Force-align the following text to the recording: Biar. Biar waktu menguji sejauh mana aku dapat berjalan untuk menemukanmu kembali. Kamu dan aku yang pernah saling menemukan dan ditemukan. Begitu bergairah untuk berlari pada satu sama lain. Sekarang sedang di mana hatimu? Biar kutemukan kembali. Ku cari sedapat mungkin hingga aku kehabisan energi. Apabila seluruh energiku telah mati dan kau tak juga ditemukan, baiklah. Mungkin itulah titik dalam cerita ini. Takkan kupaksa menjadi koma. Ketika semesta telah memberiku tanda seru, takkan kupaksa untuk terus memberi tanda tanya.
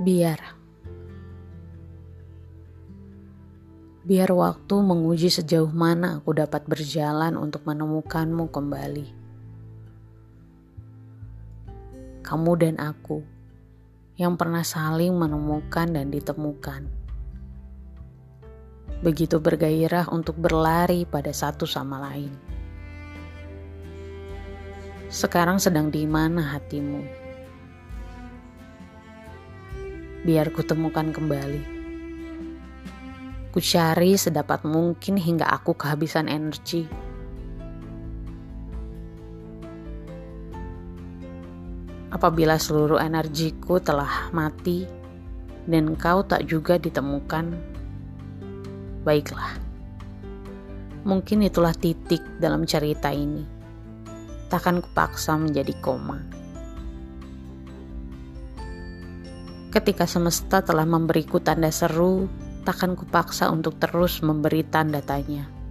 Biar. 0.00 0.40
Biar 4.08 4.30
waktu 4.32 4.74
menguji 4.80 5.28
sejauh 5.28 5.68
mana 5.68 6.16
aku 6.16 6.32
dapat 6.32 6.64
berjalan 6.64 7.36
untuk 7.36 7.68
menemukanmu 7.68 8.48
kembali. 8.48 9.06
Kamu 12.24 12.52
dan 12.56 12.80
aku 12.80 13.20
yang 14.16 14.40
pernah 14.40 14.64
saling 14.64 15.12
menemukan 15.12 15.92
dan 15.92 16.08
ditemukan. 16.08 16.88
Begitu 19.04 19.36
bergairah 19.44 20.08
untuk 20.08 20.40
berlari 20.40 21.04
pada 21.04 21.36
satu 21.36 21.68
sama 21.68 22.00
lain. 22.00 22.32
Sekarang 25.12 25.60
sedang 25.60 25.92
di 25.92 26.08
mana 26.08 26.56
hatimu? 26.56 27.21
Biar 30.22 30.54
kutemukan 30.54 31.10
kembali. 31.10 31.62
Ku 33.52 33.58
cari 33.60 34.16
sedapat 34.16 34.64
mungkin 34.64 35.18
hingga 35.18 35.44
aku 35.50 35.74
kehabisan 35.76 36.30
energi. 36.30 36.86
Apabila 42.12 42.56
seluruh 42.56 43.02
energiku 43.02 43.82
telah 43.82 44.30
mati 44.30 44.86
dan 45.66 45.98
kau 45.98 46.22
tak 46.22 46.46
juga 46.46 46.78
ditemukan, 46.78 47.52
baiklah. 49.02 49.58
Mungkin 51.02 51.42
itulah 51.42 51.74
titik 51.74 52.22
dalam 52.38 52.62
cerita 52.62 53.10
ini. 53.10 53.42
Takkan 54.46 54.78
kupaksa 54.78 55.34
menjadi 55.34 55.74
koma. 55.82 56.41
Ketika 59.72 60.04
semesta 60.04 60.60
telah 60.60 60.84
memberiku 60.84 61.40
tanda 61.40 61.72
seru, 61.72 62.28
takkan 62.60 62.92
kupaksa 62.92 63.48
untuk 63.48 63.80
terus 63.80 64.20
memberi 64.20 64.60
tanda 64.68 65.00
tanya. 65.00 65.61